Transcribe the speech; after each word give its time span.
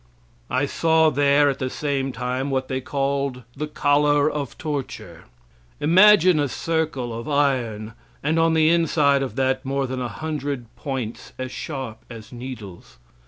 I 0.49 0.65
saw 0.65 1.11
there 1.11 1.47
at 1.47 1.59
the 1.59 1.69
same 1.69 2.11
time 2.11 2.49
what 2.49 2.69
they 2.69 2.81
called 2.81 3.43
the 3.55 3.67
"collar 3.67 4.27
of 4.31 4.57
torture." 4.57 5.25
Imagine 5.79 6.39
a 6.39 6.47
circle 6.47 7.13
of 7.13 7.29
iron, 7.29 7.93
and 8.23 8.39
on 8.39 8.55
the 8.55 8.69
inside 8.69 9.21
of 9.21 9.35
that 9.35 9.63
more 9.63 9.85
than 9.85 10.01
a 10.01 10.07
hundred 10.09 10.65
points 10.75 11.33
as 11.37 11.51
sharp 11.51 12.03
as 12.09 12.31
needles. 12.33 12.97